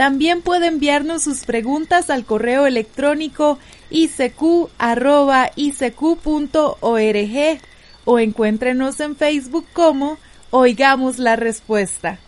También 0.00 0.40
puede 0.40 0.68
enviarnos 0.68 1.24
sus 1.24 1.44
preguntas 1.44 2.08
al 2.08 2.24
correo 2.24 2.66
electrónico 2.66 3.58
icq.org 3.90 4.70
o 8.06 8.18
encuéntrenos 8.18 9.00
en 9.00 9.14
Facebook 9.14 9.66
como 9.74 10.16
Oigamos 10.48 11.18
la 11.18 11.36
Respuesta. 11.36 12.18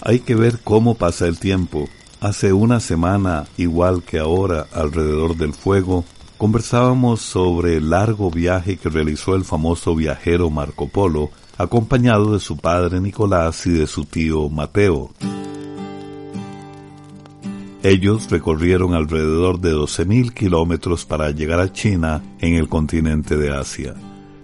Hay 0.00 0.18
que 0.18 0.34
ver 0.34 0.58
cómo 0.64 0.96
pasa 0.96 1.28
el 1.28 1.38
tiempo. 1.38 1.88
Hace 2.20 2.52
una 2.52 2.80
semana, 2.80 3.46
igual 3.56 4.02
que 4.02 4.18
ahora, 4.18 4.66
alrededor 4.72 5.36
del 5.36 5.54
fuego, 5.54 6.04
conversábamos 6.36 7.20
sobre 7.20 7.76
el 7.76 7.90
largo 7.90 8.28
viaje 8.28 8.76
que 8.76 8.88
realizó 8.88 9.36
el 9.36 9.44
famoso 9.44 9.94
viajero 9.94 10.50
Marco 10.50 10.88
Polo, 10.88 11.30
acompañado 11.58 12.32
de 12.32 12.40
su 12.40 12.56
padre 12.56 13.00
Nicolás 13.00 13.64
y 13.66 13.70
de 13.70 13.86
su 13.86 14.04
tío 14.04 14.48
Mateo. 14.48 15.12
Ellos 17.82 18.30
recorrieron 18.30 18.94
alrededor 18.94 19.58
de 19.58 19.72
12.000 19.74 20.34
kilómetros 20.34 21.06
para 21.06 21.30
llegar 21.30 21.60
a 21.60 21.72
China 21.72 22.22
en 22.38 22.54
el 22.54 22.68
continente 22.68 23.38
de 23.38 23.56
Asia. 23.56 23.94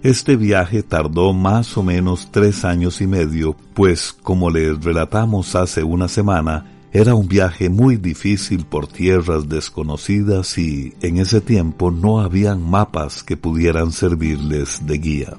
Este 0.01 0.35
viaje 0.35 0.81
tardó 0.81 1.33
más 1.33 1.77
o 1.77 1.83
menos 1.83 2.29
tres 2.31 2.65
años 2.65 2.99
y 2.99 3.07
medio, 3.07 3.55
pues, 3.75 4.11
como 4.11 4.49
les 4.49 4.83
relatamos 4.83 5.55
hace 5.55 5.83
una 5.83 6.07
semana, 6.07 6.65
era 6.91 7.13
un 7.13 7.27
viaje 7.27 7.69
muy 7.69 7.97
difícil 7.97 8.65
por 8.65 8.87
tierras 8.87 9.47
desconocidas 9.47 10.57
y 10.57 10.93
en 11.01 11.17
ese 11.17 11.41
tiempo 11.41 11.91
no 11.91 12.21
habían 12.21 12.67
mapas 12.67 13.21
que 13.21 13.37
pudieran 13.37 13.91
servirles 13.91 14.87
de 14.87 14.97
guía. 14.97 15.37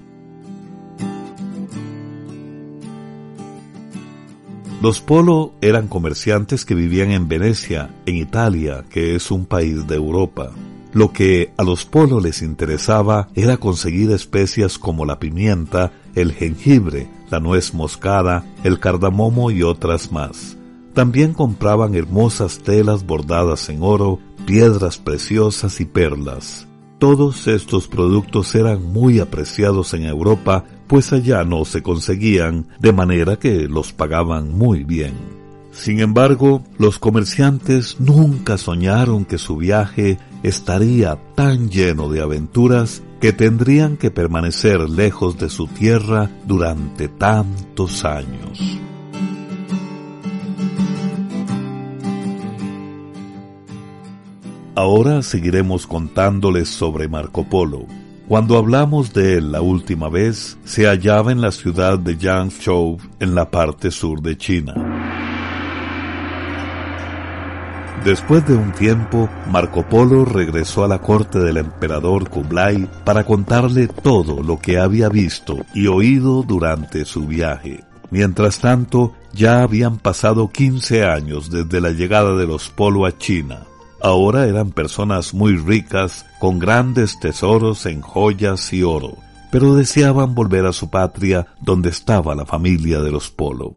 Los 4.80 5.00
Polo 5.00 5.54
eran 5.60 5.88
comerciantes 5.88 6.64
que 6.64 6.76
vivían 6.76 7.10
en 7.10 7.26
Venecia, 7.26 7.90
en 8.06 8.14
Italia, 8.14 8.84
que 8.88 9.16
es 9.16 9.32
un 9.32 9.44
país 9.44 9.88
de 9.88 9.96
Europa. 9.96 10.52
Lo 10.92 11.12
que 11.12 11.52
a 11.56 11.64
los 11.64 11.84
Polo 11.84 12.20
les 12.20 12.42
interesaba 12.42 13.28
era 13.34 13.56
conseguir 13.56 14.12
especias 14.12 14.78
como 14.78 15.04
la 15.04 15.18
pimienta, 15.18 15.90
el 16.14 16.32
jengibre, 16.32 17.10
la 17.28 17.40
nuez 17.40 17.74
moscada, 17.74 18.46
el 18.62 18.78
cardamomo 18.78 19.50
y 19.50 19.64
otras 19.64 20.12
más. 20.12 20.56
También 20.94 21.34
compraban 21.34 21.96
hermosas 21.96 22.60
telas 22.60 23.04
bordadas 23.04 23.68
en 23.70 23.82
oro, 23.82 24.20
piedras 24.46 24.96
preciosas 24.96 25.80
y 25.80 25.86
perlas. 25.86 26.68
Todos 27.00 27.48
estos 27.48 27.88
productos 27.88 28.54
eran 28.54 28.84
muy 28.84 29.18
apreciados 29.18 29.92
en 29.94 30.04
Europa 30.04 30.64
pues 30.88 31.12
allá 31.12 31.44
no 31.44 31.64
se 31.64 31.82
conseguían, 31.82 32.66
de 32.80 32.92
manera 32.92 33.38
que 33.38 33.68
los 33.68 33.92
pagaban 33.92 34.52
muy 34.56 34.84
bien. 34.84 35.14
Sin 35.70 36.00
embargo, 36.00 36.64
los 36.78 36.98
comerciantes 36.98 38.00
nunca 38.00 38.58
soñaron 38.58 39.24
que 39.24 39.38
su 39.38 39.56
viaje 39.56 40.18
estaría 40.42 41.16
tan 41.36 41.70
lleno 41.70 42.08
de 42.08 42.20
aventuras 42.20 43.02
que 43.20 43.32
tendrían 43.32 43.96
que 43.96 44.10
permanecer 44.10 44.88
lejos 44.88 45.38
de 45.38 45.48
su 45.50 45.66
tierra 45.68 46.30
durante 46.46 47.08
tantos 47.08 48.04
años. 48.04 48.78
Ahora 54.74 55.22
seguiremos 55.22 55.88
contándoles 55.88 56.68
sobre 56.68 57.08
Marco 57.08 57.42
Polo, 57.42 57.86
cuando 58.28 58.58
hablamos 58.58 59.14
de 59.14 59.38
él 59.38 59.52
la 59.52 59.62
última 59.62 60.10
vez, 60.10 60.58
se 60.64 60.86
hallaba 60.86 61.32
en 61.32 61.40
la 61.40 61.50
ciudad 61.50 61.98
de 61.98 62.16
Yangzhou, 62.18 62.98
en 63.20 63.34
la 63.34 63.50
parte 63.50 63.90
sur 63.90 64.20
de 64.20 64.36
China. 64.36 64.74
Después 68.04 68.46
de 68.46 68.54
un 68.54 68.72
tiempo, 68.72 69.28
Marco 69.50 69.82
Polo 69.88 70.26
regresó 70.26 70.84
a 70.84 70.88
la 70.88 71.00
corte 71.00 71.38
del 71.38 71.56
emperador 71.56 72.28
Kublai 72.28 72.88
para 73.04 73.24
contarle 73.24 73.88
todo 73.88 74.42
lo 74.42 74.58
que 74.58 74.78
había 74.78 75.08
visto 75.08 75.56
y 75.74 75.86
oído 75.86 76.42
durante 76.42 77.06
su 77.06 77.26
viaje. 77.26 77.82
Mientras 78.10 78.60
tanto, 78.60 79.14
ya 79.32 79.62
habían 79.62 79.98
pasado 79.98 80.48
15 80.48 81.04
años 81.04 81.50
desde 81.50 81.80
la 81.80 81.90
llegada 81.90 82.34
de 82.34 82.46
los 82.46 82.68
Polo 82.68 83.04
a 83.04 83.16
China. 83.16 83.60
Ahora 84.00 84.46
eran 84.46 84.70
personas 84.70 85.34
muy 85.34 85.56
ricas, 85.56 86.24
con 86.38 86.58
grandes 86.58 87.18
tesoros 87.18 87.84
en 87.86 88.00
joyas 88.00 88.72
y 88.72 88.84
oro, 88.84 89.16
pero 89.50 89.74
deseaban 89.74 90.34
volver 90.34 90.66
a 90.66 90.72
su 90.72 90.88
patria 90.88 91.46
donde 91.60 91.90
estaba 91.90 92.34
la 92.36 92.46
familia 92.46 93.00
de 93.00 93.10
los 93.10 93.30
Polo. 93.30 93.76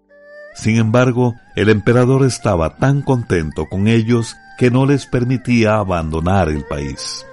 Sin 0.53 0.77
embargo, 0.77 1.35
el 1.55 1.69
emperador 1.69 2.23
estaba 2.23 2.77
tan 2.77 3.01
contento 3.01 3.65
con 3.67 3.87
ellos 3.87 4.35
que 4.59 4.69
no 4.69 4.85
les 4.85 5.07
permitía 5.07 5.77
abandonar 5.77 6.49
el 6.49 6.65
país. 6.65 7.25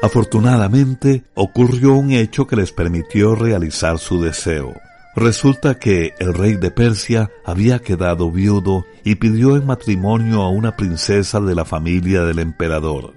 Afortunadamente, 0.00 1.24
ocurrió 1.34 1.94
un 1.94 2.12
hecho 2.12 2.46
que 2.46 2.56
les 2.56 2.72
permitió 2.72 3.34
realizar 3.34 3.98
su 3.98 4.22
deseo. 4.22 4.74
Resulta 5.18 5.80
que 5.80 6.14
el 6.20 6.32
rey 6.32 6.54
de 6.54 6.70
Persia 6.70 7.28
había 7.44 7.80
quedado 7.80 8.30
viudo 8.30 8.86
y 9.02 9.16
pidió 9.16 9.56
en 9.56 9.66
matrimonio 9.66 10.42
a 10.42 10.48
una 10.48 10.76
princesa 10.76 11.40
de 11.40 11.56
la 11.56 11.64
familia 11.64 12.22
del 12.22 12.38
emperador. 12.38 13.14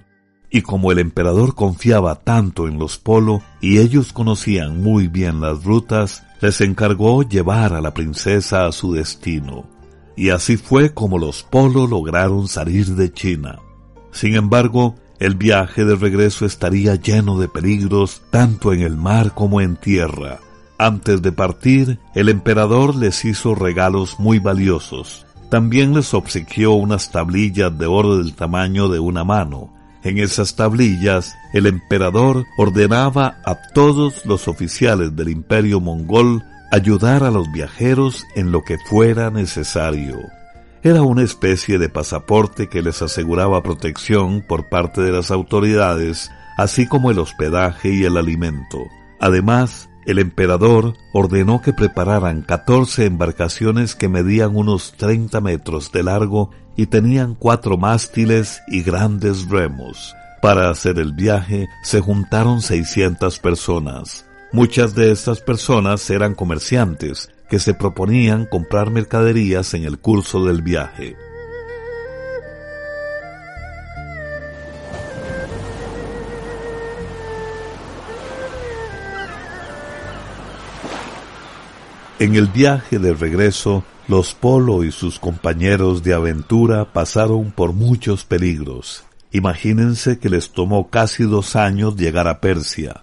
Y 0.50 0.63
como 0.63 0.92
el 0.92 0.98
emperador 0.98 1.53
confiaba 1.53 2.15
tanto 2.15 2.68
en 2.68 2.80
los 2.80 2.98
Polo 2.98 3.44
y 3.62 3.77
ellos 3.77 4.13
conocían 4.13 4.81
muy 4.81 5.09
bien 5.09 5.42
las 5.42 5.63
rutas, 5.63 6.24
les 6.42 6.59
encargó 6.62 7.21
llevar 7.21 7.74
a 7.74 7.81
la 7.81 7.94
princesa 7.94 8.65
a 8.65 8.71
su 8.71 8.94
destino. 8.94 9.69
Y 10.18 10.31
así 10.31 10.57
fue 10.57 10.95
como 10.95 11.19
los 11.19 11.44
Polo 11.44 11.86
lograron 11.86 12.47
salir 12.47 12.95
de 12.95 13.13
China. 13.13 13.59
Sin 14.12 14.33
embargo, 14.33 14.95
el 15.19 15.36
viaje 15.36 15.86
de 15.86 15.95
regreso 15.95 16.47
estaría 16.47 16.95
lleno 16.95 17.38
de 17.38 17.47
peligros 17.47 18.24
tanto 18.31 18.74
en 18.74 18.81
el 18.81 18.97
mar 18.97 19.36
como 19.36 19.62
en 19.62 19.75
tierra, 19.75 20.39
antes 20.81 21.22
de 21.22 21.31
partir, 21.31 22.00
el 22.16 22.28
emperador 22.28 22.95
les 22.95 23.24
hizo 23.24 23.54
regalos 23.54 24.19
muy 24.19 24.39
valiosos. 24.39 25.28
También 25.50 25.94
les 25.94 26.13
obsequió 26.16 26.72
unas 26.72 27.12
tablillas 27.12 27.78
de 27.78 27.86
oro 27.86 28.18
del 28.18 28.33
tamaño 28.33 28.89
de 28.89 29.00
una 29.00 29.24
mano. 29.24 29.72
En 30.04 30.18
esas 30.18 30.56
tablillas, 30.56 31.36
el 31.54 31.68
emperador 31.68 32.45
ordenaba 32.57 33.38
a 33.45 33.56
todos 33.74 34.25
los 34.25 34.48
oficiales 34.48 35.16
del 35.16 35.30
imperio 35.30 35.80
mongol 35.80 36.44
ayudar 36.72 37.24
a 37.24 37.30
los 37.30 37.51
viajeros 37.51 38.25
en 38.36 38.51
lo 38.51 38.63
que 38.63 38.80
fuera 38.89 39.30
necesario. 39.30 40.18
Era 40.81 41.04
una 41.04 41.22
especie 41.22 41.78
de 41.78 41.89
pasaporte 41.89 42.69
que 42.69 42.81
les 42.81 43.04
aseguraba 43.04 43.62
protección 43.62 44.44
por 44.48 44.68
parte 44.68 45.01
de 45.01 45.12
las 45.12 45.30
autoridades, 45.30 46.31
así 46.57 46.88
como 46.88 47.12
el 47.12 47.19
hospedaje 47.19 47.94
y 47.94 48.04
el 48.04 48.18
alimento. 48.18 48.80
Además, 49.19 49.90
el 50.06 50.19
emperador 50.19 50.95
ordenó 51.13 51.62
que 51.62 51.74
prepararan 51.74 52.42
14 52.42 53.06
embarcaciones 53.06 53.95
que 53.95 54.09
medían 54.09 54.56
unos 54.56 54.94
30 54.94 55.42
metros 55.42 55.92
de 55.92 56.03
largo 56.03 56.51
y 56.75 56.88
tenían 56.88 57.36
cuatro 57.36 57.77
mástiles 57.77 58.62
y 58.68 58.81
grandes 58.81 59.48
remos. 59.50 60.15
Para 60.42 60.69
hacer 60.69 60.98
el 60.98 61.13
viaje 61.13 61.68
se 61.83 62.00
juntaron 62.00 62.62
600 62.62 63.39
personas. 63.39 64.25
Muchas 64.51 64.95
de 64.95 65.12
estas 65.12 65.39
personas 65.39 66.09
eran 66.09 66.33
comerciantes 66.33 67.30
que 67.50 67.59
se 67.59 67.74
proponían 67.74 68.45
comprar 68.45 68.89
mercaderías 68.89 69.74
en 69.74 69.83
el 69.83 70.00
curso 70.00 70.45
del 70.45 70.62
viaje. 70.62 71.15
En 82.21 82.35
el 82.35 82.50
viaje 82.50 83.00
de 83.00 83.15
regreso, 83.15 83.83
los 84.07 84.35
Polo 84.35 84.83
y 84.83 84.91
sus 84.91 85.18
compañeros 85.18 86.03
de 86.03 86.13
aventura 86.13 86.94
pasaron 86.94 87.50
por 87.50 87.73
muchos 87.73 88.25
peligros. 88.25 89.06
Imagínense 89.31 90.19
que 90.19 90.29
les 90.29 90.51
tomó 90.51 90.91
casi 90.91 91.23
dos 91.23 91.56
años 91.56 91.95
llegar 91.95 92.27
a 92.27 92.39
Persia. 92.39 93.01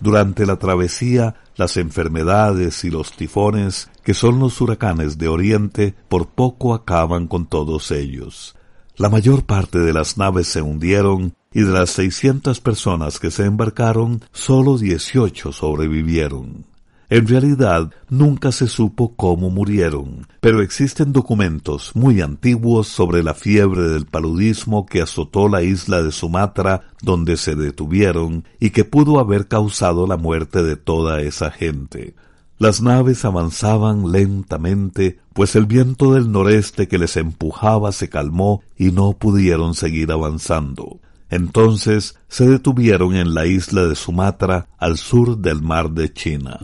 Durante 0.00 0.44
la 0.44 0.56
travesía, 0.56 1.36
las 1.56 1.78
enfermedades 1.78 2.84
y 2.84 2.90
los 2.90 3.12
tifones, 3.12 3.88
que 4.04 4.12
son 4.12 4.38
los 4.38 4.60
huracanes 4.60 5.16
de 5.16 5.28
Oriente, 5.28 5.94
por 6.10 6.28
poco 6.28 6.74
acaban 6.74 7.26
con 7.26 7.46
todos 7.46 7.90
ellos. 7.90 8.54
La 8.98 9.08
mayor 9.08 9.46
parte 9.46 9.78
de 9.78 9.94
las 9.94 10.18
naves 10.18 10.46
se 10.46 10.60
hundieron 10.60 11.34
y 11.54 11.62
de 11.62 11.72
las 11.72 11.88
seiscientas 11.88 12.60
personas 12.60 13.18
que 13.18 13.30
se 13.30 13.46
embarcaron, 13.46 14.20
solo 14.30 14.76
dieciocho 14.76 15.52
sobrevivieron. 15.52 16.67
En 17.10 17.26
realidad 17.26 17.90
nunca 18.10 18.52
se 18.52 18.68
supo 18.68 19.14
cómo 19.16 19.48
murieron, 19.48 20.26
pero 20.40 20.60
existen 20.60 21.12
documentos 21.12 21.92
muy 21.94 22.20
antiguos 22.20 22.86
sobre 22.86 23.22
la 23.22 23.32
fiebre 23.32 23.88
del 23.88 24.04
paludismo 24.04 24.84
que 24.84 25.00
azotó 25.00 25.48
la 25.48 25.62
isla 25.62 26.02
de 26.02 26.12
Sumatra 26.12 26.82
donde 27.00 27.38
se 27.38 27.54
detuvieron 27.54 28.44
y 28.60 28.70
que 28.70 28.84
pudo 28.84 29.20
haber 29.20 29.48
causado 29.48 30.06
la 30.06 30.18
muerte 30.18 30.62
de 30.62 30.76
toda 30.76 31.22
esa 31.22 31.50
gente. 31.50 32.14
Las 32.58 32.82
naves 32.82 33.24
avanzaban 33.24 34.12
lentamente, 34.12 35.18
pues 35.32 35.56
el 35.56 35.64
viento 35.64 36.12
del 36.12 36.30
noreste 36.30 36.88
que 36.88 36.98
les 36.98 37.16
empujaba 37.16 37.92
se 37.92 38.10
calmó 38.10 38.62
y 38.76 38.90
no 38.90 39.14
pudieron 39.14 39.74
seguir 39.74 40.12
avanzando. 40.12 41.00
Entonces 41.30 42.16
se 42.28 42.46
detuvieron 42.46 43.14
en 43.14 43.32
la 43.32 43.46
isla 43.46 43.86
de 43.86 43.94
Sumatra 43.94 44.66
al 44.76 44.98
sur 44.98 45.38
del 45.38 45.62
mar 45.62 45.90
de 45.90 46.12
China. 46.12 46.58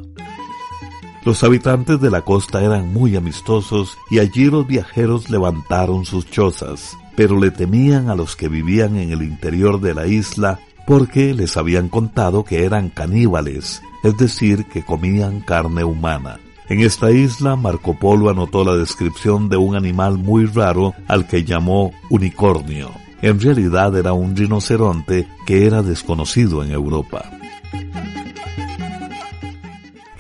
Los 1.25 1.43
habitantes 1.43 2.01
de 2.03 2.11
la 2.11 2.21
costa 2.21 2.63
eran 2.63 2.93
muy 2.93 3.17
amistosos 3.17 3.97
y 4.11 4.19
allí 4.19 4.51
los 4.51 4.67
viajeros 4.67 5.31
levantaron 5.31 6.05
sus 6.05 6.31
chozas, 6.31 6.99
pero 7.17 7.41
le 7.41 7.51
temían 7.51 8.11
a 8.11 8.15
los 8.15 8.37
que 8.37 8.49
vivían 8.49 8.97
en 8.97 9.11
el 9.11 9.23
interior 9.23 9.81
de 9.81 9.95
la 9.95 10.07
isla 10.07 10.61
porque 10.87 11.33
les 11.33 11.57
habían 11.57 11.89
contado 11.89 12.45
que 12.45 12.65
eran 12.65 12.91
caníbales, 12.91 13.83
es 14.03 14.19
decir, 14.19 14.67
que 14.67 14.85
comían 14.85 15.41
carne 15.41 15.83
humana. 15.83 16.41
En 16.69 16.81
esta 16.81 17.11
isla 17.11 17.57
Marco 17.57 17.99
Polo 17.99 18.29
anotó 18.29 18.63
la 18.63 18.77
descripción 18.77 19.49
de 19.49 19.57
un 19.57 19.77
animal 19.77 20.19
muy 20.19 20.45
raro 20.45 20.93
al 21.09 21.27
que 21.27 21.45
llamó 21.45 21.93
unicornio. 22.11 22.91
En 23.23 23.41
realidad 23.41 23.97
era 23.97 24.13
un 24.13 24.37
rinoceronte 24.37 25.27
que 25.47 25.67
era 25.67 25.83
desconocido 25.83 26.63
en 26.63 26.71
Europa. 26.71 27.31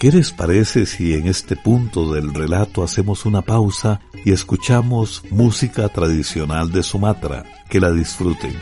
¿Qué 0.04 0.12
les 0.12 0.32
parece 0.32 0.84
si 0.84 1.14
en 1.14 1.28
este 1.28 1.56
punto 1.56 2.12
del 2.12 2.34
relato 2.34 2.82
hacemos 2.82 3.24
una 3.24 3.40
pausa 3.40 4.02
y 4.22 4.32
escuchamos 4.32 5.22
música 5.30 5.88
tradicional 5.88 6.70
de 6.70 6.82
Sumatra? 6.82 7.42
Que 7.70 7.80
la 7.80 7.90
disfruten. 7.90 8.52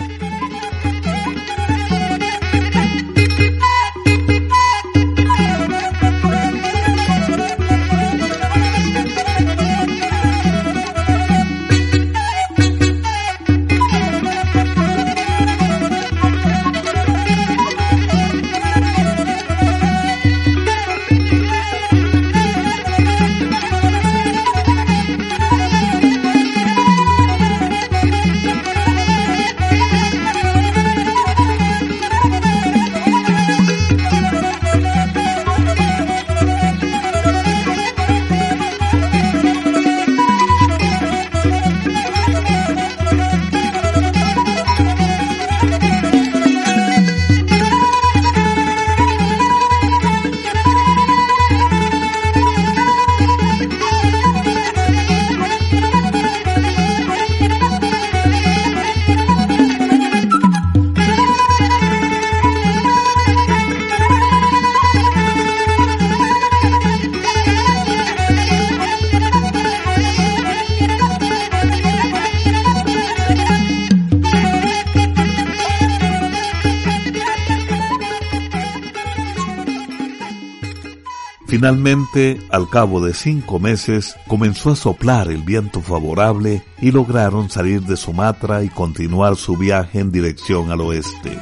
Finalmente, 81.62 82.40
al 82.50 82.68
cabo 82.68 83.00
de 83.00 83.14
cinco 83.14 83.60
meses, 83.60 84.16
comenzó 84.26 84.70
a 84.70 84.74
soplar 84.74 85.30
el 85.30 85.42
viento 85.44 85.80
favorable 85.80 86.64
y 86.80 86.90
lograron 86.90 87.50
salir 87.50 87.82
de 87.82 87.96
Sumatra 87.96 88.64
y 88.64 88.68
continuar 88.68 89.36
su 89.36 89.56
viaje 89.56 90.00
en 90.00 90.10
dirección 90.10 90.72
al 90.72 90.80
oeste. 90.80 91.38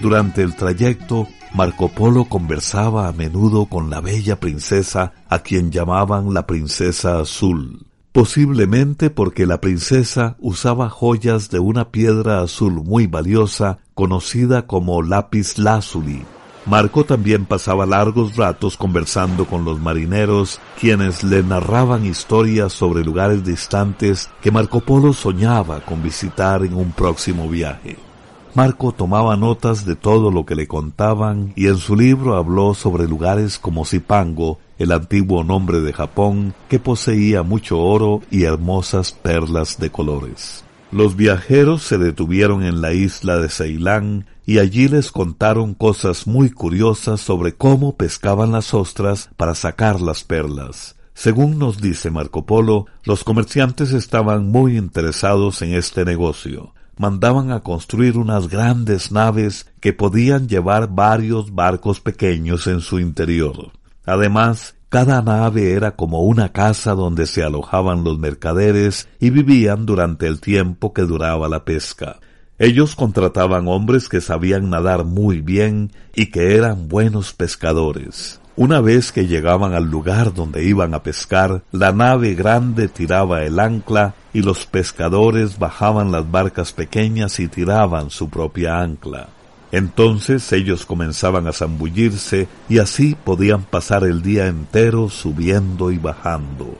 Durante 0.00 0.40
el 0.40 0.56
trayecto, 0.56 1.28
Marco 1.52 1.88
Polo 1.88 2.24
conversaba 2.24 3.08
a 3.08 3.12
menudo 3.12 3.66
con 3.66 3.90
la 3.90 4.00
bella 4.00 4.40
princesa 4.40 5.12
a 5.28 5.40
quien 5.40 5.70
llamaban 5.70 6.32
la 6.32 6.46
princesa 6.46 7.20
azul 7.20 7.87
posiblemente 8.18 9.10
porque 9.10 9.46
la 9.46 9.60
princesa 9.60 10.34
usaba 10.40 10.90
joyas 10.90 11.50
de 11.50 11.60
una 11.60 11.92
piedra 11.92 12.42
azul 12.42 12.72
muy 12.72 13.06
valiosa 13.06 13.78
conocida 13.94 14.66
como 14.66 15.02
lápiz 15.02 15.56
lazuli. 15.56 16.24
Marco 16.66 17.04
también 17.04 17.46
pasaba 17.46 17.86
largos 17.86 18.34
ratos 18.34 18.76
conversando 18.76 19.44
con 19.44 19.64
los 19.64 19.78
marineros, 19.78 20.58
quienes 20.80 21.22
le 21.22 21.44
narraban 21.44 22.04
historias 22.04 22.72
sobre 22.72 23.04
lugares 23.04 23.44
distantes 23.44 24.28
que 24.42 24.50
Marco 24.50 24.80
Polo 24.80 25.12
soñaba 25.12 25.78
con 25.78 26.02
visitar 26.02 26.64
en 26.64 26.74
un 26.74 26.90
próximo 26.90 27.48
viaje. 27.48 28.07
Marco 28.54 28.92
tomaba 28.92 29.36
notas 29.36 29.84
de 29.84 29.94
todo 29.94 30.30
lo 30.30 30.46
que 30.46 30.54
le 30.54 30.66
contaban 30.66 31.52
y 31.54 31.66
en 31.66 31.76
su 31.76 31.94
libro 31.94 32.36
habló 32.36 32.74
sobre 32.74 33.06
lugares 33.06 33.58
como 33.58 33.84
Zipango, 33.84 34.58
el 34.78 34.92
antiguo 34.92 35.44
nombre 35.44 35.80
de 35.80 35.92
Japón, 35.92 36.54
que 36.68 36.78
poseía 36.78 37.42
mucho 37.42 37.78
oro 37.78 38.22
y 38.30 38.44
hermosas 38.44 39.12
perlas 39.12 39.78
de 39.78 39.90
colores. 39.90 40.64
Los 40.90 41.16
viajeros 41.16 41.82
se 41.82 41.98
detuvieron 41.98 42.64
en 42.64 42.80
la 42.80 42.94
isla 42.94 43.38
de 43.38 43.50
Ceilán 43.50 44.26
y 44.46 44.58
allí 44.58 44.88
les 44.88 45.12
contaron 45.12 45.74
cosas 45.74 46.26
muy 46.26 46.50
curiosas 46.50 47.20
sobre 47.20 47.54
cómo 47.54 47.96
pescaban 47.96 48.52
las 48.52 48.72
ostras 48.72 49.28
para 49.36 49.54
sacar 49.54 50.00
las 50.00 50.24
perlas. 50.24 50.96
Según 51.12 51.58
nos 51.58 51.80
dice 51.82 52.10
Marco 52.10 52.46
Polo, 52.46 52.86
los 53.02 53.24
comerciantes 53.24 53.92
estaban 53.92 54.46
muy 54.46 54.78
interesados 54.78 55.60
en 55.60 55.74
este 55.74 56.04
negocio. 56.04 56.72
Mandaban 56.98 57.52
a 57.52 57.60
construir 57.60 58.18
unas 58.18 58.48
grandes 58.48 59.10
naves 59.12 59.66
que 59.80 59.92
podían 59.92 60.48
llevar 60.48 60.88
varios 60.94 61.54
barcos 61.54 62.00
pequeños 62.00 62.66
en 62.66 62.80
su 62.80 62.98
interior. 62.98 63.72
Además, 64.04 64.74
cada 64.88 65.20
nave 65.20 65.72
era 65.72 65.96
como 65.96 66.22
una 66.22 66.52
casa 66.52 66.94
donde 66.94 67.26
se 67.26 67.42
alojaban 67.42 68.04
los 68.04 68.18
mercaderes 68.18 69.08
y 69.20 69.30
vivían 69.30 69.84
durante 69.84 70.26
el 70.26 70.40
tiempo 70.40 70.92
que 70.92 71.02
duraba 71.02 71.48
la 71.48 71.64
pesca. 71.64 72.20
Ellos 72.58 72.96
contrataban 72.96 73.68
hombres 73.68 74.08
que 74.08 74.20
sabían 74.20 74.70
nadar 74.70 75.04
muy 75.04 75.42
bien 75.42 75.92
y 76.14 76.30
que 76.30 76.56
eran 76.56 76.88
buenos 76.88 77.32
pescadores. 77.32 78.40
Una 78.60 78.80
vez 78.80 79.12
que 79.12 79.28
llegaban 79.28 79.72
al 79.72 79.84
lugar 79.84 80.34
donde 80.34 80.64
iban 80.64 80.92
a 80.92 81.04
pescar, 81.04 81.62
la 81.70 81.92
nave 81.92 82.34
grande 82.34 82.88
tiraba 82.88 83.44
el 83.44 83.60
ancla 83.60 84.16
y 84.32 84.42
los 84.42 84.66
pescadores 84.66 85.60
bajaban 85.60 86.10
las 86.10 86.28
barcas 86.28 86.72
pequeñas 86.72 87.38
y 87.38 87.46
tiraban 87.46 88.10
su 88.10 88.28
propia 88.28 88.80
ancla. 88.80 89.28
Entonces 89.70 90.52
ellos 90.52 90.86
comenzaban 90.86 91.46
a 91.46 91.52
zambullirse 91.52 92.48
y 92.68 92.78
así 92.78 93.14
podían 93.14 93.62
pasar 93.62 94.02
el 94.02 94.22
día 94.22 94.48
entero 94.48 95.08
subiendo 95.08 95.92
y 95.92 95.98
bajando. 95.98 96.76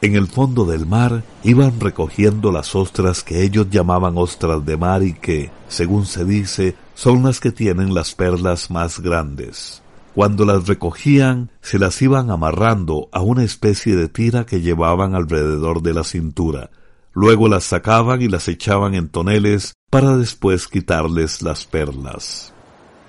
En 0.00 0.16
el 0.16 0.26
fondo 0.26 0.64
del 0.64 0.86
mar 0.86 1.22
iban 1.44 1.80
recogiendo 1.80 2.50
las 2.50 2.74
ostras 2.74 3.22
que 3.22 3.42
ellos 3.42 3.68
llamaban 3.68 4.16
ostras 4.16 4.64
de 4.64 4.78
mar 4.78 5.02
y 5.02 5.12
que, 5.12 5.50
según 5.68 6.06
se 6.06 6.24
dice, 6.24 6.76
son 6.94 7.22
las 7.24 7.40
que 7.40 7.52
tienen 7.52 7.92
las 7.92 8.14
perlas 8.14 8.70
más 8.70 9.00
grandes. 9.00 9.82
Cuando 10.20 10.44
las 10.44 10.66
recogían, 10.66 11.50
se 11.62 11.78
las 11.78 12.02
iban 12.02 12.30
amarrando 12.30 13.08
a 13.10 13.22
una 13.22 13.42
especie 13.42 13.96
de 13.96 14.10
tira 14.10 14.44
que 14.44 14.60
llevaban 14.60 15.14
alrededor 15.14 15.80
de 15.80 15.94
la 15.94 16.04
cintura. 16.04 16.68
Luego 17.14 17.48
las 17.48 17.64
sacaban 17.64 18.20
y 18.20 18.28
las 18.28 18.46
echaban 18.46 18.94
en 18.94 19.08
toneles 19.08 19.72
para 19.88 20.18
después 20.18 20.68
quitarles 20.68 21.40
las 21.40 21.64
perlas. 21.64 22.52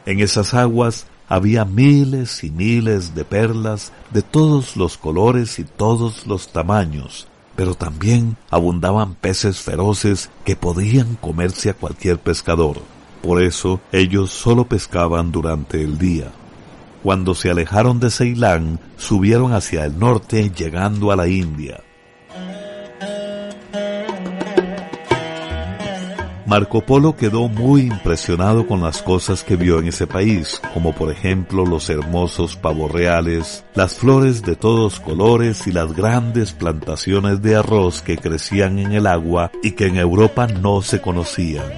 En 0.05 0.21
esas 0.21 0.53
aguas 0.53 1.05
había 1.27 1.65
miles 1.65 2.45
y 2.45 2.49
miles 2.49 3.13
de 3.13 3.25
perlas 3.25 3.91
de 4.11 4.21
todos 4.21 4.77
los 4.77 4.97
colores 4.97 5.59
y 5.59 5.65
todos 5.65 6.25
los 6.27 6.53
tamaños, 6.53 7.27
pero 7.57 7.75
también 7.75 8.37
abundaban 8.49 9.15
peces 9.15 9.59
feroces 9.59 10.29
que 10.45 10.55
podían 10.55 11.15
comerse 11.15 11.71
a 11.71 11.73
cualquier 11.73 12.19
pescador. 12.19 12.77
Por 13.21 13.43
eso 13.43 13.81
ellos 13.91 14.31
solo 14.31 14.63
pescaban 14.63 15.33
durante 15.33 15.83
el 15.83 15.97
día. 15.97 16.31
Cuando 17.03 17.33
se 17.33 17.49
alejaron 17.49 17.99
de 17.99 18.11
Ceilán, 18.11 18.79
subieron 18.97 19.53
hacia 19.53 19.85
el 19.85 19.97
norte 19.97 20.51
llegando 20.55 21.11
a 21.11 21.15
la 21.15 21.27
India. 21.27 21.81
Marco 26.51 26.81
Polo 26.81 27.15
quedó 27.15 27.47
muy 27.47 27.83
impresionado 27.83 28.67
con 28.67 28.81
las 28.81 29.01
cosas 29.01 29.41
que 29.41 29.55
vio 29.55 29.79
en 29.79 29.87
ese 29.87 30.05
país, 30.05 30.61
como 30.73 30.93
por 30.93 31.09
ejemplo 31.09 31.65
los 31.65 31.89
hermosos 31.89 32.57
pavos 32.57 32.91
reales, 32.91 33.63
las 33.73 33.95
flores 33.95 34.41
de 34.41 34.57
todos 34.57 34.99
colores 34.99 35.65
y 35.65 35.71
las 35.71 35.93
grandes 35.93 36.51
plantaciones 36.51 37.41
de 37.41 37.55
arroz 37.55 38.01
que 38.01 38.17
crecían 38.17 38.79
en 38.79 38.91
el 38.91 39.07
agua 39.07 39.49
y 39.63 39.71
que 39.71 39.87
en 39.87 39.95
Europa 39.95 40.45
no 40.45 40.81
se 40.81 40.99
conocían. 40.99 41.71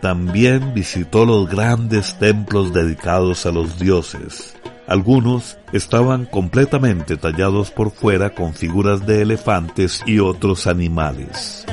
También 0.00 0.74
visitó 0.74 1.24
los 1.24 1.48
grandes 1.48 2.18
templos 2.18 2.72
dedicados 2.72 3.46
a 3.46 3.52
los 3.52 3.78
dioses, 3.78 4.57
algunos 4.88 5.58
estaban 5.72 6.24
completamente 6.24 7.16
tallados 7.16 7.70
por 7.70 7.90
fuera 7.90 8.34
con 8.34 8.54
figuras 8.54 9.06
de 9.06 9.22
elefantes 9.22 10.02
y 10.06 10.18
otros 10.18 10.66
animales. 10.66 11.66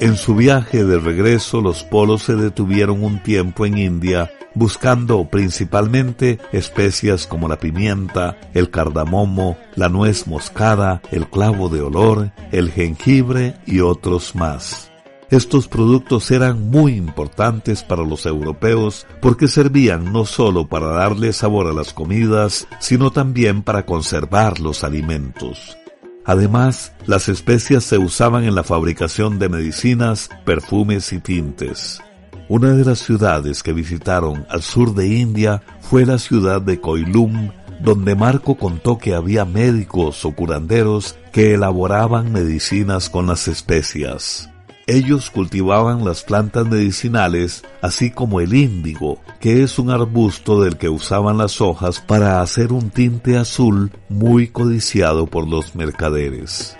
En 0.00 0.16
su 0.16 0.34
viaje 0.34 0.84
de 0.84 0.98
regreso 0.98 1.60
los 1.60 1.82
polos 1.82 2.22
se 2.22 2.36
detuvieron 2.36 3.02
un 3.02 3.22
tiempo 3.22 3.66
en 3.66 3.78
India 3.78 4.30
buscando 4.54 5.24
principalmente 5.28 6.38
especias 6.52 7.26
como 7.26 7.48
la 7.48 7.58
pimienta, 7.58 8.36
el 8.54 8.70
cardamomo, 8.70 9.56
la 9.74 9.88
nuez 9.88 10.26
moscada, 10.26 11.02
el 11.10 11.28
clavo 11.28 11.68
de 11.68 11.80
olor, 11.80 12.30
el 12.52 12.70
jengibre 12.70 13.56
y 13.66 13.80
otros 13.80 14.34
más. 14.34 14.93
Estos 15.34 15.66
productos 15.66 16.30
eran 16.30 16.70
muy 16.70 16.94
importantes 16.94 17.82
para 17.82 18.04
los 18.04 18.24
europeos 18.24 19.04
porque 19.20 19.48
servían 19.48 20.12
no 20.12 20.26
solo 20.26 20.68
para 20.68 20.86
darle 20.86 21.32
sabor 21.32 21.66
a 21.66 21.72
las 21.72 21.92
comidas, 21.92 22.68
sino 22.78 23.10
también 23.10 23.64
para 23.64 23.84
conservar 23.84 24.60
los 24.60 24.84
alimentos. 24.84 25.76
Además, 26.24 26.92
las 27.06 27.28
especias 27.28 27.82
se 27.82 27.98
usaban 27.98 28.44
en 28.44 28.54
la 28.54 28.62
fabricación 28.62 29.40
de 29.40 29.48
medicinas, 29.48 30.30
perfumes 30.44 31.12
y 31.12 31.18
tintes. 31.18 32.00
Una 32.48 32.70
de 32.70 32.84
las 32.84 33.00
ciudades 33.00 33.64
que 33.64 33.72
visitaron 33.72 34.46
al 34.48 34.62
sur 34.62 34.94
de 34.94 35.08
India 35.08 35.62
fue 35.80 36.06
la 36.06 36.18
ciudad 36.18 36.62
de 36.62 36.80
Koilum, 36.80 37.50
donde 37.80 38.14
Marco 38.14 38.54
contó 38.54 38.98
que 38.98 39.16
había 39.16 39.44
médicos 39.44 40.24
o 40.24 40.30
curanderos 40.30 41.16
que 41.32 41.54
elaboraban 41.54 42.32
medicinas 42.32 43.10
con 43.10 43.26
las 43.26 43.48
especias. 43.48 44.48
Ellos 44.86 45.30
cultivaban 45.30 46.04
las 46.04 46.24
plantas 46.24 46.66
medicinales, 46.66 47.64
así 47.80 48.10
como 48.10 48.40
el 48.40 48.52
índigo, 48.52 49.18
que 49.40 49.62
es 49.62 49.78
un 49.78 49.90
arbusto 49.90 50.60
del 50.60 50.76
que 50.76 50.90
usaban 50.90 51.38
las 51.38 51.62
hojas 51.62 52.00
para 52.00 52.42
hacer 52.42 52.70
un 52.70 52.90
tinte 52.90 53.38
azul 53.38 53.92
muy 54.10 54.48
codiciado 54.48 55.26
por 55.26 55.48
los 55.48 55.74
mercaderes. 55.74 56.76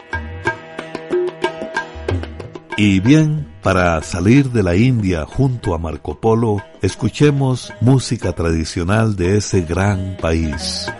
Y 2.77 3.01
bien, 3.01 3.49
para 3.63 4.03
salir 4.03 4.51
de 4.51 4.63
la 4.63 4.77
India 4.77 5.25
junto 5.25 5.75
a 5.75 5.79
Marco 5.79 6.21
Polo, 6.21 6.63
escuchemos 6.83 7.73
música 7.81 8.33
tradicional 8.33 9.17
de 9.17 9.39
ese 9.39 9.63
gran 9.63 10.19
país. 10.21 10.91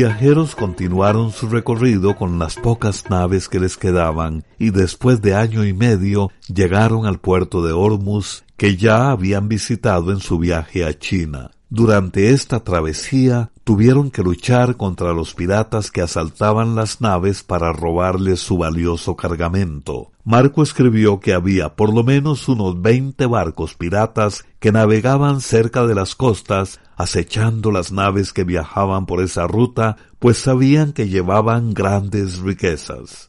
Viajeros 0.00 0.56
continuaron 0.56 1.30
su 1.30 1.46
recorrido 1.46 2.16
con 2.16 2.38
las 2.38 2.56
pocas 2.56 3.10
naves 3.10 3.50
que 3.50 3.60
les 3.60 3.76
quedaban 3.76 4.44
y 4.58 4.70
después 4.70 5.20
de 5.20 5.34
año 5.34 5.62
y 5.66 5.74
medio 5.74 6.30
llegaron 6.48 7.04
al 7.04 7.18
puerto 7.18 7.62
de 7.62 7.74
Hormuz 7.74 8.44
que 8.56 8.78
ya 8.78 9.10
habían 9.10 9.50
visitado 9.50 10.10
en 10.10 10.20
su 10.20 10.38
viaje 10.38 10.86
a 10.86 10.98
China. 10.98 11.50
Durante 11.68 12.30
esta 12.30 12.60
travesía 12.60 13.50
tuvieron 13.70 14.10
que 14.10 14.24
luchar 14.24 14.76
contra 14.76 15.12
los 15.12 15.32
piratas 15.32 15.92
que 15.92 16.02
asaltaban 16.02 16.74
las 16.74 17.00
naves 17.00 17.44
para 17.44 17.72
robarles 17.72 18.40
su 18.40 18.58
valioso 18.58 19.14
cargamento. 19.14 20.10
Marco 20.24 20.64
escribió 20.64 21.20
que 21.20 21.34
había 21.34 21.76
por 21.76 21.94
lo 21.94 22.02
menos 22.02 22.48
unos 22.48 22.82
veinte 22.82 23.26
barcos 23.26 23.74
piratas 23.74 24.44
que 24.58 24.72
navegaban 24.72 25.40
cerca 25.40 25.86
de 25.86 25.94
las 25.94 26.16
costas, 26.16 26.80
acechando 26.96 27.70
las 27.70 27.92
naves 27.92 28.32
que 28.32 28.42
viajaban 28.42 29.06
por 29.06 29.22
esa 29.22 29.46
ruta, 29.46 29.96
pues 30.18 30.38
sabían 30.38 30.92
que 30.92 31.08
llevaban 31.08 31.72
grandes 31.72 32.40
riquezas. 32.40 33.28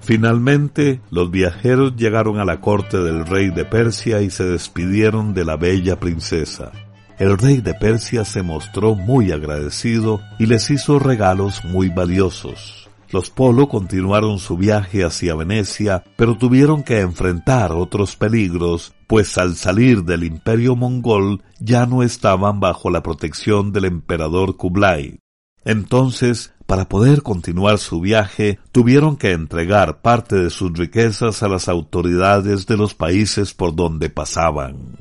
Finalmente, 0.00 1.00
los 1.12 1.30
viajeros 1.30 1.94
llegaron 1.94 2.40
a 2.40 2.44
la 2.44 2.60
corte 2.60 2.98
del 2.98 3.24
rey 3.26 3.50
de 3.50 3.64
Persia 3.64 4.22
y 4.22 4.30
se 4.30 4.42
despidieron 4.42 5.34
de 5.34 5.44
la 5.44 5.56
bella 5.56 6.00
princesa. 6.00 6.72
El 7.18 7.36
rey 7.36 7.60
de 7.60 7.74
Persia 7.74 8.24
se 8.24 8.42
mostró 8.42 8.94
muy 8.94 9.32
agradecido 9.32 10.20
y 10.38 10.46
les 10.46 10.70
hizo 10.70 11.00
regalos 11.00 11.64
muy 11.64 11.88
valiosos. 11.88 12.88
Los 13.10 13.30
Polo 13.30 13.68
continuaron 13.68 14.38
su 14.38 14.56
viaje 14.56 15.02
hacia 15.02 15.34
Venecia, 15.34 16.04
pero 16.16 16.36
tuvieron 16.36 16.84
que 16.84 17.00
enfrentar 17.00 17.72
otros 17.72 18.14
peligros, 18.14 18.94
pues 19.08 19.36
al 19.36 19.56
salir 19.56 20.04
del 20.04 20.22
imperio 20.22 20.76
mongol 20.76 21.42
ya 21.58 21.86
no 21.86 22.04
estaban 22.04 22.60
bajo 22.60 22.88
la 22.88 23.02
protección 23.02 23.72
del 23.72 23.86
emperador 23.86 24.56
Kublai. 24.56 25.18
Entonces, 25.64 26.54
para 26.66 26.88
poder 26.88 27.22
continuar 27.22 27.78
su 27.78 28.00
viaje, 28.00 28.60
tuvieron 28.70 29.16
que 29.16 29.32
entregar 29.32 30.02
parte 30.02 30.36
de 30.36 30.50
sus 30.50 30.72
riquezas 30.78 31.42
a 31.42 31.48
las 31.48 31.68
autoridades 31.68 32.66
de 32.66 32.76
los 32.76 32.94
países 32.94 33.54
por 33.54 33.74
donde 33.74 34.08
pasaban. 34.08 34.98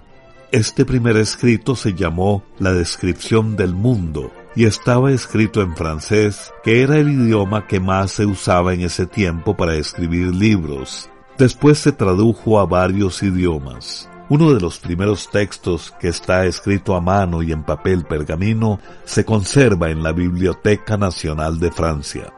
Este 0.52 0.84
primer 0.84 1.16
escrito 1.18 1.76
se 1.76 1.94
llamó 1.94 2.44
La 2.60 2.74
descripción 2.74 3.56
del 3.56 3.74
mundo 3.74 4.32
y 4.56 4.66
estaba 4.66 5.12
escrito 5.12 5.62
en 5.62 5.76
francés, 5.76 6.52
que 6.64 6.82
era 6.82 6.98
el 6.98 7.10
idioma 7.10 7.68
que 7.68 7.80
más 7.80 8.12
se 8.12 8.26
usaba 8.26 8.74
en 8.74 8.82
ese 8.82 9.06
tiempo 9.06 9.56
para 9.56 9.76
escribir 9.76 10.36
libros. 10.36 11.10
Después 11.38 11.80
se 11.80 11.92
tradujo 11.92 12.60
a 12.60 12.66
varios 12.66 13.24
idiomas. 13.24 14.10
Uno 14.28 14.54
de 14.54 14.62
los 14.62 14.80
primeros 14.80 15.30
textos 15.30 15.94
que 16.00 16.08
está 16.08 16.46
escrito 16.46 16.96
a 16.96 17.02
mano 17.02 17.42
y 17.44 17.52
en 17.52 17.64
papel 17.64 18.06
pergamino 18.06 18.80
se 19.06 19.26
conserva 19.26 19.90
en 19.90 20.04
la 20.04 20.12
Biblioteca 20.12 20.98
Nacional 20.98 21.60
de 21.60 21.72
Francia. 21.72 22.34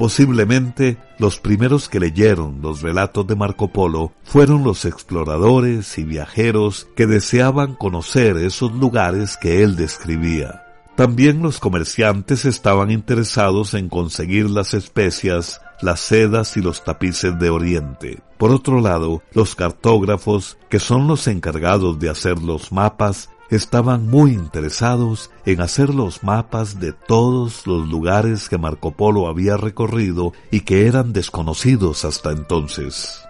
Posiblemente 0.00 0.96
los 1.18 1.40
primeros 1.40 1.90
que 1.90 2.00
leyeron 2.00 2.62
los 2.62 2.80
relatos 2.80 3.26
de 3.26 3.36
Marco 3.36 3.68
Polo 3.68 4.14
fueron 4.24 4.64
los 4.64 4.86
exploradores 4.86 5.98
y 5.98 6.04
viajeros 6.04 6.88
que 6.96 7.06
deseaban 7.06 7.74
conocer 7.74 8.38
esos 8.38 8.72
lugares 8.72 9.36
que 9.36 9.62
él 9.62 9.76
describía. 9.76 10.64
También 10.96 11.42
los 11.42 11.60
comerciantes 11.60 12.46
estaban 12.46 12.90
interesados 12.90 13.74
en 13.74 13.90
conseguir 13.90 14.48
las 14.48 14.72
especias, 14.72 15.60
las 15.82 16.00
sedas 16.00 16.56
y 16.56 16.62
los 16.62 16.82
tapices 16.82 17.38
de 17.38 17.50
Oriente. 17.50 18.20
Por 18.38 18.52
otro 18.52 18.80
lado, 18.80 19.22
los 19.34 19.54
cartógrafos, 19.54 20.56
que 20.70 20.78
son 20.78 21.08
los 21.08 21.26
encargados 21.26 21.98
de 21.98 22.08
hacer 22.08 22.38
los 22.38 22.72
mapas, 22.72 23.28
estaban 23.50 24.08
muy 24.08 24.32
interesados 24.32 25.30
en 25.44 25.60
hacer 25.60 25.94
los 25.94 26.22
mapas 26.22 26.78
de 26.80 26.92
todos 26.92 27.66
los 27.66 27.88
lugares 27.88 28.48
que 28.48 28.58
Marco 28.58 28.92
Polo 28.92 29.28
había 29.28 29.56
recorrido 29.56 30.32
y 30.50 30.60
que 30.60 30.86
eran 30.86 31.12
desconocidos 31.12 32.04
hasta 32.04 32.30
entonces. 32.30 33.22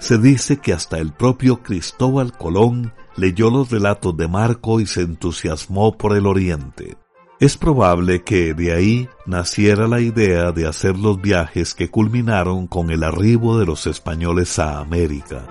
Se 0.00 0.18
dice 0.18 0.58
que 0.58 0.72
hasta 0.72 0.98
el 0.98 1.12
propio 1.12 1.62
Cristóbal 1.62 2.32
Colón 2.32 2.92
leyó 3.16 3.50
los 3.50 3.70
relatos 3.70 4.16
de 4.16 4.28
Marco 4.28 4.80
y 4.80 4.86
se 4.86 5.02
entusiasmó 5.02 5.96
por 5.96 6.16
el 6.16 6.26
Oriente. 6.26 6.96
Es 7.38 7.56
probable 7.56 8.22
que 8.22 8.52
de 8.52 8.72
ahí 8.72 9.08
naciera 9.24 9.88
la 9.88 10.00
idea 10.00 10.52
de 10.52 10.66
hacer 10.66 10.98
los 10.98 11.20
viajes 11.20 11.74
que 11.74 11.88
culminaron 11.88 12.66
con 12.66 12.90
el 12.90 13.02
arribo 13.02 13.58
de 13.58 13.66
los 13.66 13.86
españoles 13.86 14.58
a 14.58 14.78
América. 14.80 15.46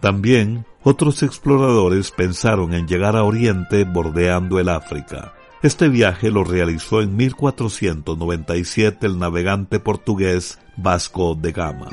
También 0.00 0.64
otros 0.88 1.24
exploradores 1.24 2.12
pensaron 2.12 2.72
en 2.72 2.86
llegar 2.86 3.16
a 3.16 3.24
Oriente 3.24 3.82
bordeando 3.82 4.60
el 4.60 4.68
África. 4.68 5.32
Este 5.60 5.88
viaje 5.88 6.30
lo 6.30 6.44
realizó 6.44 7.02
en 7.02 7.16
1497 7.16 9.04
el 9.04 9.18
navegante 9.18 9.80
portugués 9.80 10.60
Vasco 10.76 11.34
de 11.34 11.50
Gama. 11.50 11.88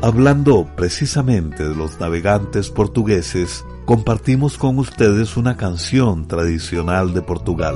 Hablando 0.00 0.70
precisamente 0.76 1.68
de 1.68 1.74
los 1.74 1.98
navegantes 1.98 2.70
portugueses, 2.70 3.64
compartimos 3.84 4.58
con 4.58 4.78
ustedes 4.78 5.36
una 5.36 5.56
canción 5.56 6.28
tradicional 6.28 7.12
de 7.14 7.22
Portugal. 7.22 7.74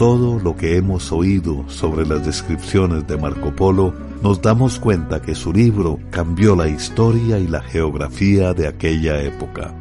Todo 0.00 0.40
lo 0.42 0.56
que 0.56 0.78
hemos 0.78 1.12
oído 1.12 1.68
sobre 1.68 2.06
las 2.06 2.24
descripciones 2.24 3.06
de 3.06 3.18
Marco 3.18 3.54
Polo, 3.54 3.92
nos 4.22 4.40
damos 4.40 4.78
cuenta 4.78 5.20
que 5.20 5.34
su 5.34 5.52
libro 5.52 6.00
cambió 6.08 6.56
la 6.56 6.68
historia 6.68 7.38
y 7.38 7.46
la 7.46 7.60
geografía 7.60 8.54
de 8.54 8.66
aquella 8.66 9.20
época. 9.20 9.74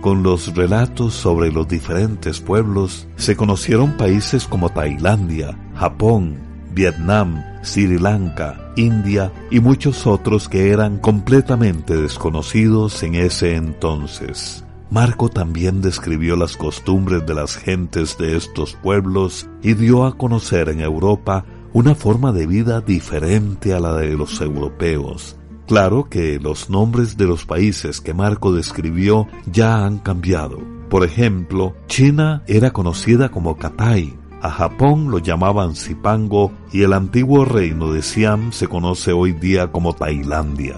Con 0.00 0.22
los 0.22 0.54
relatos 0.54 1.14
sobre 1.14 1.50
los 1.50 1.66
diferentes 1.66 2.38
pueblos, 2.38 3.08
se 3.16 3.34
conocieron 3.34 3.96
países 3.96 4.46
como 4.46 4.68
Tailandia, 4.68 5.58
Japón, 5.74 6.36
Vietnam, 6.72 7.42
Sri 7.64 7.98
Lanka, 7.98 8.72
India 8.76 9.32
y 9.50 9.58
muchos 9.58 10.06
otros 10.06 10.48
que 10.48 10.70
eran 10.70 10.98
completamente 10.98 11.96
desconocidos 11.96 13.02
en 13.02 13.16
ese 13.16 13.56
entonces. 13.56 14.64
Marco 14.94 15.28
también 15.28 15.82
describió 15.82 16.36
las 16.36 16.56
costumbres 16.56 17.26
de 17.26 17.34
las 17.34 17.56
gentes 17.56 18.16
de 18.16 18.36
estos 18.36 18.74
pueblos 18.74 19.50
y 19.60 19.74
dio 19.74 20.06
a 20.06 20.16
conocer 20.16 20.68
en 20.68 20.78
Europa 20.78 21.44
una 21.72 21.96
forma 21.96 22.30
de 22.30 22.46
vida 22.46 22.80
diferente 22.80 23.74
a 23.74 23.80
la 23.80 23.92
de 23.94 24.16
los 24.16 24.40
europeos, 24.40 25.36
Claro 25.66 26.08
que 26.08 26.38
los 26.38 26.70
nombres 26.70 27.16
de 27.16 27.24
los 27.24 27.44
países 27.44 28.00
que 28.00 28.14
Marco 28.14 28.52
describió 28.52 29.26
ya 29.50 29.84
han 29.84 29.98
cambiado. 29.98 30.60
Por 30.88 31.04
ejemplo, 31.04 31.74
China 31.88 32.44
era 32.46 32.70
conocida 32.70 33.30
como 33.30 33.56
Katai, 33.56 34.16
a 34.42 34.50
Japón 34.50 35.10
lo 35.10 35.18
llamaban 35.18 35.74
Zipango 35.74 36.52
y 36.70 36.82
el 36.82 36.92
antiguo 36.92 37.44
reino 37.44 37.92
de 37.92 38.02
Siam 38.02 38.52
se 38.52 38.68
conoce 38.68 39.10
hoy 39.10 39.32
día 39.32 39.72
como 39.72 39.94
Tailandia. 39.94 40.76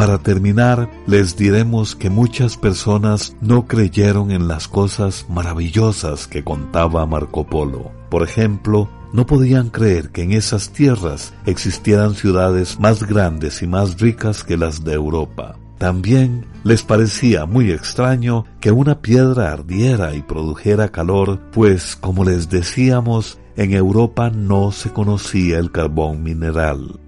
Para 0.00 0.16
terminar, 0.16 0.88
les 1.06 1.36
diremos 1.36 1.94
que 1.94 2.08
muchas 2.08 2.56
personas 2.56 3.36
no 3.42 3.66
creyeron 3.66 4.30
en 4.30 4.48
las 4.48 4.66
cosas 4.66 5.26
maravillosas 5.28 6.26
que 6.26 6.42
contaba 6.42 7.04
Marco 7.04 7.44
Polo. 7.44 7.90
Por 8.08 8.22
ejemplo, 8.22 8.88
no 9.12 9.26
podían 9.26 9.68
creer 9.68 10.08
que 10.08 10.22
en 10.22 10.32
esas 10.32 10.70
tierras 10.70 11.34
existieran 11.44 12.14
ciudades 12.14 12.80
más 12.80 13.02
grandes 13.06 13.60
y 13.60 13.66
más 13.66 14.00
ricas 14.00 14.42
que 14.42 14.56
las 14.56 14.84
de 14.84 14.94
Europa. 14.94 15.58
También 15.76 16.46
les 16.64 16.82
parecía 16.82 17.44
muy 17.44 17.70
extraño 17.70 18.46
que 18.58 18.70
una 18.70 19.02
piedra 19.02 19.52
ardiera 19.52 20.14
y 20.14 20.22
produjera 20.22 20.88
calor, 20.88 21.40
pues, 21.52 21.94
como 21.94 22.24
les 22.24 22.48
decíamos, 22.48 23.38
en 23.54 23.74
Europa 23.74 24.30
no 24.30 24.72
se 24.72 24.94
conocía 24.94 25.58
el 25.58 25.70
carbón 25.70 26.22
mineral. 26.22 26.98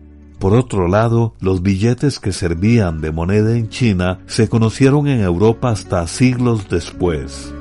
Por 0.43 0.55
otro 0.55 0.89
lado, 0.89 1.35
los 1.39 1.63
billetes 1.63 2.19
que 2.19 2.33
servían 2.33 3.01
de 3.01 3.13
moneda 3.13 3.57
en 3.57 3.69
China 3.69 4.19
se 4.27 4.49
conocieron 4.49 5.07
en 5.07 5.21
Europa 5.21 5.71
hasta 5.71 6.05
siglos 6.09 6.69
después. 6.69 7.55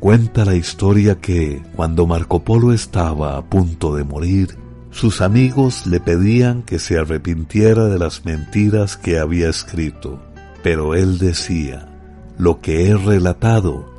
Cuenta 0.00 0.46
la 0.46 0.54
historia 0.54 1.20
que, 1.20 1.60
cuando 1.76 2.06
Marco 2.06 2.42
Polo 2.42 2.72
estaba 2.72 3.36
a 3.36 3.42
punto 3.44 3.94
de 3.94 4.04
morir, 4.04 4.56
sus 4.90 5.20
amigos 5.20 5.86
le 5.86 6.00
pedían 6.00 6.62
que 6.62 6.78
se 6.78 6.98
arrepintiera 6.98 7.88
de 7.88 7.98
las 7.98 8.24
mentiras 8.24 8.96
que 8.96 9.18
había 9.18 9.50
escrito, 9.50 10.18
pero 10.62 10.94
él 10.94 11.18
decía, 11.18 11.90
lo 12.38 12.62
que 12.62 12.88
he 12.88 12.96
relatado 12.96 13.91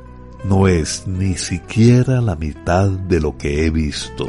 no 0.44 0.68
es 0.68 1.06
ni 1.06 1.36
siquiera 1.36 2.20
la 2.20 2.36
mitad 2.36 2.88
de 2.90 3.20
lo 3.20 3.36
que 3.36 3.64
he 3.64 3.70
visto. 3.70 4.28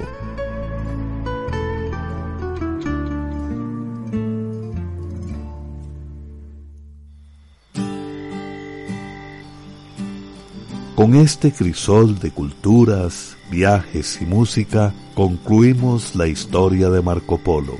Con 10.95 11.15
este 11.15 11.51
crisol 11.51 12.17
de 12.19 12.32
culturas, 12.32 13.36
viajes 13.51 14.21
y 14.21 14.25
música 14.25 14.93
concluimos 15.13 16.15
la 16.15 16.28
historia 16.28 16.89
de 16.89 17.01
Marco 17.01 17.38
Polo. 17.38 17.78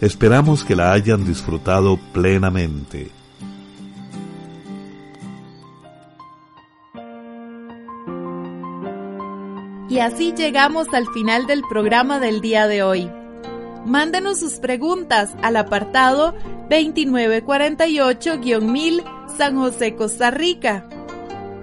Esperamos 0.00 0.64
que 0.64 0.74
la 0.74 0.92
hayan 0.92 1.24
disfrutado 1.24 1.96
plenamente. 2.12 3.12
Y 9.96 10.00
así 10.00 10.32
llegamos 10.36 10.92
al 10.92 11.06
final 11.06 11.46
del 11.46 11.62
programa 11.62 12.20
del 12.20 12.42
día 12.42 12.68
de 12.68 12.82
hoy. 12.82 13.10
Mándenos 13.86 14.40
sus 14.40 14.58
preguntas 14.58 15.30
al 15.40 15.56
apartado 15.56 16.34
2948-1000 16.68 19.02
San 19.38 19.56
José, 19.56 19.94
Costa 19.94 20.30
Rica. 20.30 20.86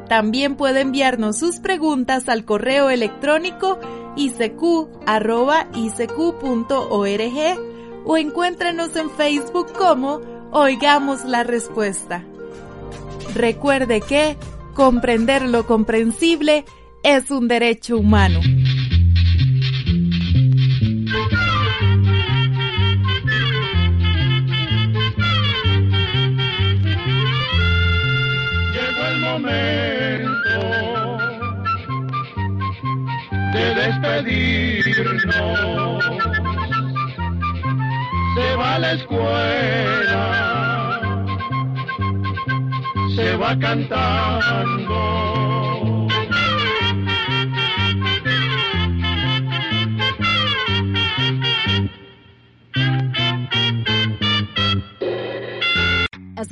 También 0.10 0.56
puede 0.56 0.82
enviarnos 0.82 1.38
sus 1.38 1.60
preguntas 1.60 2.28
al 2.28 2.43
correo 2.43 2.89
electrónico 2.89 3.78
icq.org 4.15 4.98
o 8.04 8.17
encuéntrenos 8.17 8.96
en 8.96 9.12
Facebook 9.12 9.74
como 9.74 10.22
Oigamos 10.50 11.24
la 11.24 11.43
Respuesta. 11.43 12.24
Recuerde 13.36 14.02
que 14.02 14.38
comprender 14.74 15.43
lo 15.43 15.67
comprensible 15.67 16.65
es 17.04 17.30
un 17.30 17.48
derecho 17.50 17.98
humano. 17.98 18.39
Llegó 28.74 29.06
el 29.12 29.20
momento 29.20 30.60
de 33.52 33.76
despedirnos. 33.76 35.20
Se 38.36 38.56
va 38.56 38.76
a 38.76 38.80
la 38.80 38.94
escuela, 38.94 40.24
se 43.16 43.36
va 43.36 43.60
cantando. 43.60 44.94